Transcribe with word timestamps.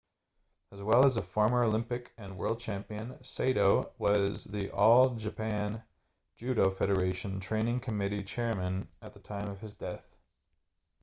as 0.71 0.81
well 0.81 1.03
as 1.05 1.15
a 1.15 1.21
former 1.21 1.63
olympic 1.63 2.11
and 2.17 2.35
world 2.35 2.59
champion 2.59 3.23
saito 3.23 3.93
was 3.99 4.45
the 4.45 4.71
all 4.71 5.13
japan 5.13 5.83
judo 6.37 6.71
federation 6.71 7.39
training 7.39 7.79
committee 7.79 8.23
chairman 8.23 8.87
at 9.03 9.13
the 9.13 9.19
time 9.19 9.47
of 9.47 9.61
his 9.61 9.75
death 9.75 10.17